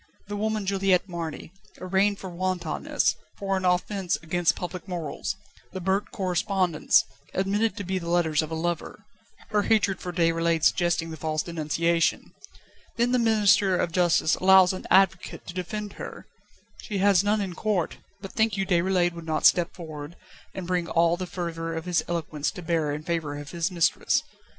The 0.29 0.35
woman 0.35 0.65
Juliette 0.65 1.07
Marny, 1.07 1.51
arraigned 1.79 2.17
for 2.17 2.31
wantonness, 2.31 3.15
for 3.37 3.55
an 3.55 3.65
offence 3.65 4.17
against 4.23 4.55
public 4.55 4.87
morals; 4.87 5.35
the 5.73 5.79
burnt 5.79 6.09
correspondence, 6.09 7.03
admitted 7.35 7.77
to 7.77 7.83
be 7.83 7.99
the 7.99 8.09
letters 8.09 8.41
of 8.41 8.49
a 8.49 8.55
lover 8.55 9.05
her 9.49 9.61
hatred 9.61 9.99
for 9.99 10.11
Déroulède 10.11 10.63
suggesting 10.63 11.11
the 11.11 11.17
false 11.17 11.43
denunciation. 11.43 12.33
Then 12.97 13.11
the 13.11 13.19
Minister 13.19 13.77
of 13.77 13.91
Justice 13.91 14.33
allows 14.33 14.73
an 14.73 14.87
advocate 14.89 15.45
to 15.45 15.53
defend 15.53 15.93
her. 15.93 16.25
She 16.81 16.97
has 16.97 17.23
none 17.23 17.39
in 17.39 17.53
court; 17.53 17.97
but 18.21 18.31
think 18.31 18.57
you 18.57 18.65
Déroulède 18.65 19.13
would 19.13 19.23
not 19.27 19.45
step 19.45 19.75
forward, 19.75 20.15
and 20.55 20.65
bring 20.65 20.87
all 20.87 21.15
the 21.15 21.27
fervour 21.27 21.75
of 21.75 21.85
his 21.85 22.03
eloquence 22.07 22.49
to 22.53 22.63
bear 22.63 22.91
in 22.91 23.03
favour 23.03 23.37
of 23.37 23.51
his 23.51 23.69
mistress? 23.69 24.23